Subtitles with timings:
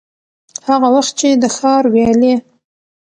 [0.67, 2.33] هغه وخت چي د ښار ويالې،